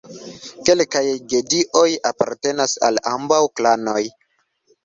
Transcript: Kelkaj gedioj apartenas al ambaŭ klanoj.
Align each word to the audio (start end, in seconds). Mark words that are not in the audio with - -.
Kelkaj 0.69 1.03
gedioj 1.33 1.85
apartenas 2.11 2.75
al 2.89 2.99
ambaŭ 3.15 3.41
klanoj. 3.61 4.03